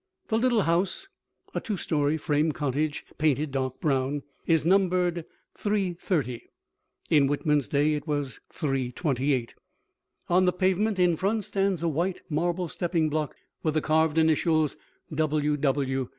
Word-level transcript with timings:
The 0.29 0.39
little 0.39 0.63
house, 0.63 1.09
a 1.53 1.59
two 1.61 1.77
story 1.77 2.17
frame 2.17 2.53
cottage, 2.53 3.05
painted 3.19 3.51
dark 3.51 3.79
brown, 3.79 4.23
is 4.47 4.65
numbered 4.65 5.25
330. 5.53 6.49
(In 7.11 7.27
Whitman's 7.27 7.67
day 7.67 7.93
it 7.93 8.07
was 8.07 8.39
328.) 8.49 9.49
On 10.27 10.45
the 10.45 10.53
pavement 10.53 10.97
in 10.97 11.15
front 11.15 11.43
stands 11.43 11.83
a 11.83 11.87
white 11.87 12.23
marble 12.31 12.67
stepping 12.67 13.09
block 13.09 13.35
with 13.61 13.75
the 13.75 13.81
carved 13.81 14.17
initials 14.17 14.75
W. 15.13 16.09